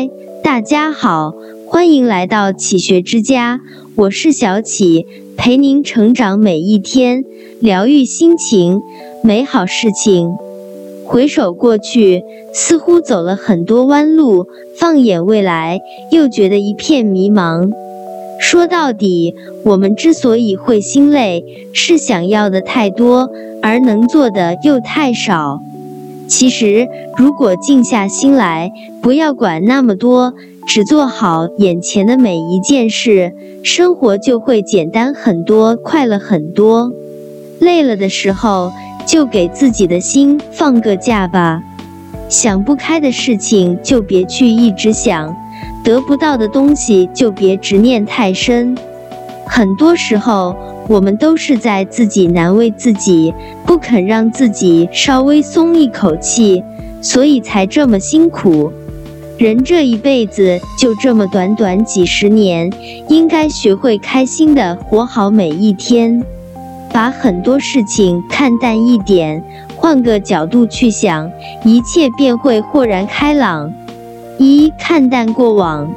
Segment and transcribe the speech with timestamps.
[0.00, 0.10] 开。
[0.42, 1.34] 大家好，
[1.68, 3.60] 欢迎来到启学之家，
[3.96, 7.24] 我是小启，陪您成长每一天，
[7.60, 8.80] 疗愈心情，
[9.22, 10.30] 美好事情。
[11.04, 12.22] 回首过去，
[12.54, 14.46] 似乎走了很多弯路；
[14.78, 15.80] 放眼未来，
[16.12, 17.70] 又觉得一片迷茫。
[18.40, 21.44] 说到底，我们之所以会心累，
[21.74, 23.28] 是想要的太多，
[23.60, 25.60] 而能做的又太少。
[26.30, 26.86] 其实，
[27.18, 28.70] 如果静下心来，
[29.02, 30.32] 不要管那么多，
[30.64, 36.92] 只做好眼前的每一件事，生活就会简单很多，快乐很多。
[37.58, 38.70] 累了的时候，
[39.04, 41.60] 就给自己的心放个假吧。
[42.28, 45.34] 想不开的事情，就别去一直想；
[45.82, 48.78] 得不到的东西，就别执念太深。
[49.46, 50.54] 很多时候，
[50.90, 53.32] 我们都是在自己难为自己，
[53.64, 56.64] 不肯让自己稍微松一口气，
[57.00, 58.72] 所以才这么辛苦。
[59.38, 62.68] 人这一辈子就这么短短几十年，
[63.08, 66.24] 应该学会开心的活好每一天，
[66.92, 69.40] 把很多事情看淡一点，
[69.76, 71.30] 换个角度去想，
[71.64, 73.72] 一切便会豁然开朗。
[74.38, 75.88] 一看淡过往，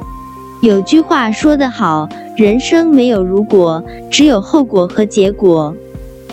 [0.64, 2.08] 有句话说得好。
[2.38, 5.76] 人生没有如果，只有后果和结果。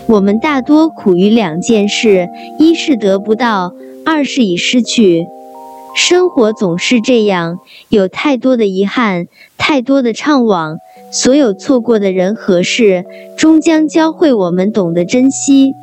[0.08, 3.74] 我们大多苦于两件事：一是得不到，
[4.06, 5.28] 二是已失去。
[5.98, 7.58] 生活总是这样，
[7.90, 9.26] 有太多的遗憾，
[9.58, 10.78] 太多的怅惘。
[11.12, 13.04] 所有错过的人和事，
[13.38, 15.74] 终将教会我们懂得珍惜。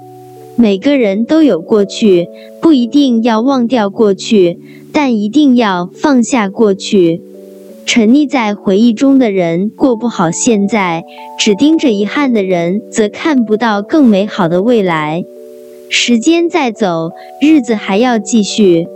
[0.56, 2.26] 每个人都有过去，
[2.62, 4.58] 不一定要忘掉过去，
[4.91, 7.20] 但一定要放下过去。
[7.89, 11.03] 沉溺在回忆中的人过不好现在，
[11.39, 15.25] 只盯着遗憾的人则看不到更美好的未来。
[15.89, 18.86] 时间在走，日子还要继续。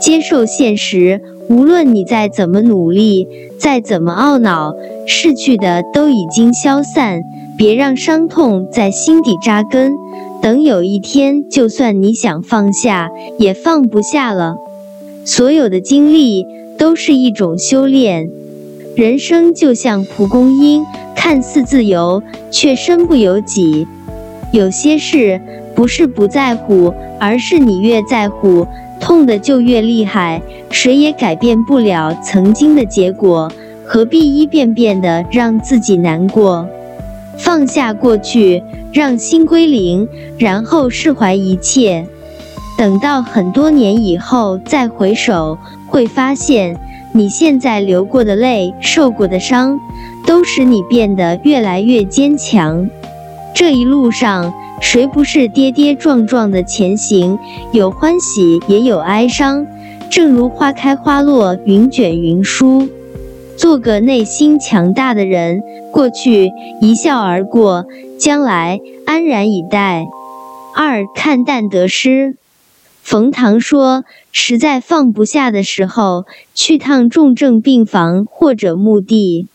[0.00, 4.74] 接受现实，无论你再怎么努力，再怎么懊恼，
[5.06, 7.20] 逝去的都已经消散。
[7.56, 9.94] 别让伤痛在心底扎根，
[10.42, 13.08] 等有一天，就算你想放下，
[13.38, 14.56] 也放不下了。
[15.24, 16.44] 所有的经历。
[16.84, 18.28] 都是一种修炼。
[18.94, 20.84] 人生就像蒲公英，
[21.16, 23.88] 看似自由，却身不由己。
[24.52, 25.40] 有些事
[25.74, 28.66] 不是不在乎，而是你越在乎，
[29.00, 30.42] 痛的就越厉害。
[30.70, 33.50] 谁也改变不了曾经的结果，
[33.86, 36.68] 何必一遍遍的让自己难过？
[37.38, 38.62] 放下过去，
[38.92, 40.06] 让心归零，
[40.36, 42.06] 然后释怀一切。
[42.76, 45.56] 等到很多年以后再回首。
[45.86, 46.76] 会发现，
[47.12, 49.78] 你现在流过的泪、受过的伤，
[50.26, 52.88] 都使你变得越来越坚强。
[53.54, 57.38] 这一路上，谁不是跌跌撞撞的前行？
[57.72, 59.66] 有欢喜，也有哀伤。
[60.10, 62.88] 正如花开花落，云卷云舒。
[63.56, 65.62] 做个内心强大的人，
[65.92, 66.50] 过去
[66.80, 67.84] 一笑而过，
[68.18, 70.06] 将来安然以待。
[70.76, 72.36] 二看淡得失。
[73.04, 79.46] 冯唐说：“实在放不下的时候，去趟重症病房或者墓地，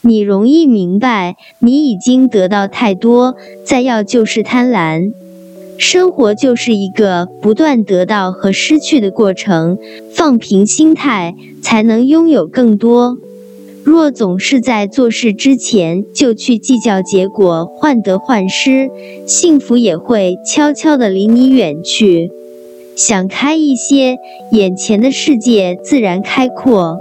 [0.00, 3.36] 你容易明白，你已经得到太多，
[3.66, 5.12] 再要就是贪婪。
[5.76, 9.76] 生活就是一个不断得到和失去的过程，
[10.14, 13.18] 放平心态，才能拥有更多。
[13.84, 18.90] 若总是在做事之前就去计较结果，患得患失，
[19.26, 22.32] 幸福也会悄悄地离你远去。”
[22.96, 24.16] 想开一些，
[24.52, 26.98] 眼前的世界自然开阔。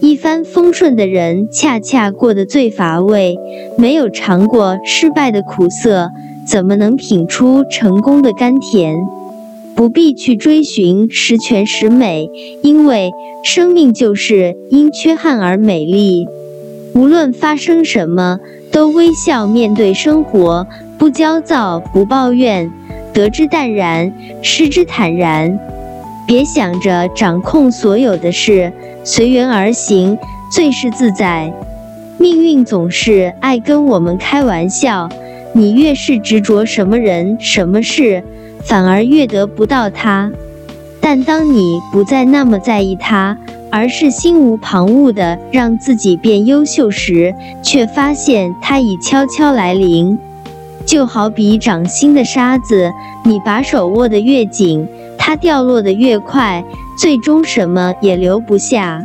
[0.00, 3.36] 一帆风顺的人，恰恰过得最乏味。
[3.78, 6.10] 没有尝过失败的苦涩，
[6.48, 8.96] 怎么能品出成功的甘甜？
[9.76, 12.28] 不必去追寻十全十美，
[12.64, 13.12] 因为
[13.44, 16.26] 生命就是因缺憾而美丽。
[16.92, 18.40] 无论发生什么，
[18.72, 20.66] 都微笑面对生活，
[20.98, 22.72] 不焦躁，不抱怨。
[23.12, 24.12] 得之淡然，
[24.42, 25.58] 失之坦然。
[26.26, 30.16] 别想着掌控所有的事，随缘而行，
[30.52, 31.52] 最是自在。
[32.18, 35.08] 命运总是爱跟我们开玩笑，
[35.52, 38.22] 你越是执着什么人、什么事，
[38.62, 40.30] 反而越得不到他。
[41.00, 43.36] 但当你不再那么在意他，
[43.70, 50.16] 而是心无旁骛的让自己变优秀时，却发现他已悄悄来临。
[50.86, 52.90] 就好比掌心的沙子，
[53.24, 54.86] 你把手握得越紧，
[55.16, 56.64] 它掉落得越快，
[56.98, 59.04] 最终什么也留不下。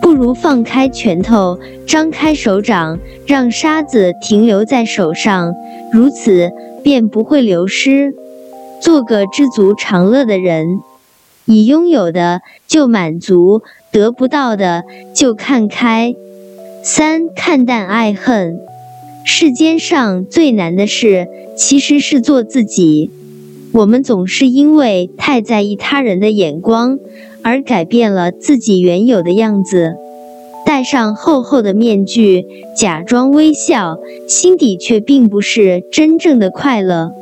[0.00, 5.54] 不如放开拳头，张开手掌，让沙子停留在手上，
[5.92, 6.50] 如此
[6.82, 8.14] 便不会流失。
[8.80, 10.80] 做个知足常乐的人。
[11.50, 14.84] 已拥有的就满足，得不到的
[15.14, 16.14] 就看开。
[16.82, 18.60] 三看淡爱恨。
[19.24, 23.10] 世间上最难的事，其实是做自己。
[23.72, 26.98] 我们总是因为太在意他人的眼光，
[27.42, 29.94] 而改变了自己原有的样子，
[30.64, 37.12] 戴上厚厚的面具，假装微笑，心底却并不是真正的快乐。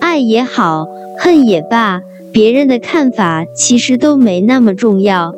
[0.00, 0.86] 爱也好，
[1.18, 2.00] 恨也罢，
[2.32, 5.34] 别人的看法其实都没那么重要。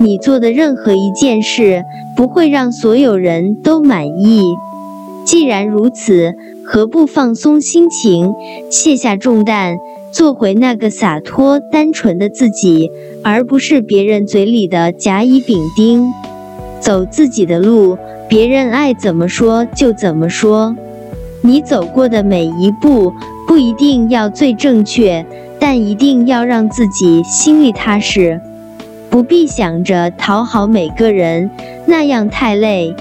[0.00, 1.82] 你做的任何一件事，
[2.16, 4.42] 不会让所有人都满意。
[5.28, 6.32] 既然如此，
[6.64, 8.32] 何不放松心情，
[8.70, 9.76] 卸下重担？
[10.10, 12.90] 做回那个洒脱单纯的自己，
[13.22, 16.02] 而不是别人嘴里的甲乙丙丁。
[16.80, 20.74] 走自己的路，别人爱怎么说就怎么说。
[21.42, 23.12] 你走过的每一步，
[23.46, 25.26] 不一定要最正确，
[25.60, 28.40] 但一定要让自己心里踏实。
[29.10, 31.50] 不必想着讨好每个人，
[31.84, 32.96] 那样太累。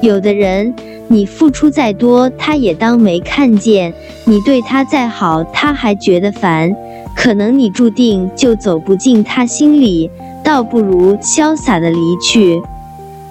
[0.00, 0.72] 有的人。
[1.08, 3.92] 你付出再多，他也当没看见；
[4.26, 6.70] 你对他再好，他还觉得烦。
[7.16, 10.10] 可能你注定就走不进他心里，
[10.44, 12.60] 倒不如潇洒的离去，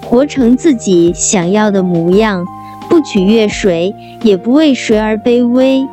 [0.03, 2.45] 活成自己想要的模样，
[2.89, 5.87] 不取悦谁，也不为谁而卑微。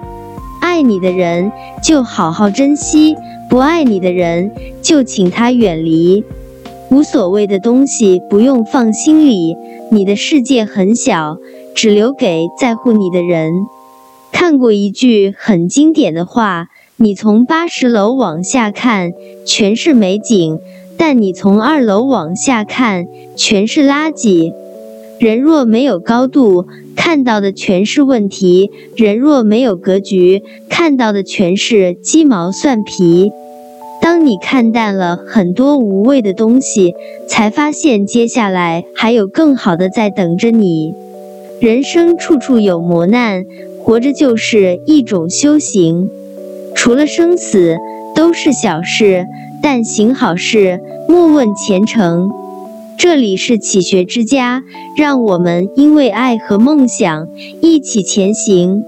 [0.60, 1.52] 爱你的人
[1.82, 3.14] 就好好珍惜，
[3.48, 4.50] 不爱你的人
[4.82, 6.24] 就请他远离。
[6.90, 9.56] 无所谓的东西不用放心里，
[9.90, 11.36] 你的世界很小。
[11.74, 13.52] 只留给在乎你的人。
[14.32, 19.12] 看过一句很经典的话：你从八十楼往下看，
[19.46, 20.58] 全是美景；
[20.96, 23.06] 但你从二楼往下看，
[23.36, 24.52] 全是垃圾。
[25.20, 26.66] 人若没有高度，
[26.96, 33.30] 看到的全是问题；人若没有格局，看到的全是鸡毛蒜皮。
[34.02, 36.94] 当你看淡了很多无谓的东西，
[37.28, 40.92] 才发现接下来还有更好的在等着你。
[41.64, 43.46] 人生处处有磨难，
[43.80, 46.10] 活着就是一种修行。
[46.74, 47.78] 除了生死，
[48.14, 49.24] 都是小事，
[49.62, 50.78] 但行好事，
[51.08, 52.28] 莫问前程。
[52.98, 54.62] 这里是启学之家，
[54.94, 57.28] 让我们因为爱和梦想
[57.62, 58.84] 一起前行。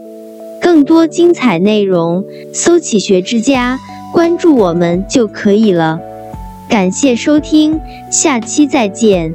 [0.60, 3.78] 更多精彩内容，搜“启学之家”，
[4.12, 5.98] 关注我们就可以了。
[6.68, 7.80] 感谢收听，
[8.10, 9.32] 下期再见。